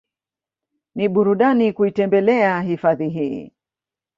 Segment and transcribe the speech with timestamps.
[0.95, 3.51] Ni burudani kuitembelea hifadhi hii